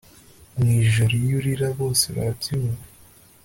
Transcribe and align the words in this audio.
Mwijoro 0.57 1.13
iyo 1.21 1.35
urira 1.39 1.67
bose 1.79 2.05
barabyumva 2.15 2.83